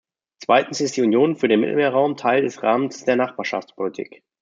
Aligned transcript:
Zweitens 0.43 0.81
ist 0.81 0.97
die 0.97 1.03
Union 1.03 1.35
für 1.35 1.47
den 1.47 1.59
Mittelmeerraum 1.59 2.17
Teil 2.17 2.41
des 2.41 2.63
Rahmens 2.63 3.05
der 3.05 3.17
Nachbarschaftspolitik. 3.17 4.23